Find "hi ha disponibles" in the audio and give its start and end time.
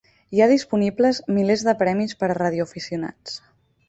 0.35-1.19